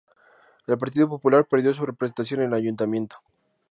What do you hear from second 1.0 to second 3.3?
Popular perdió su representación en el ayuntamiento.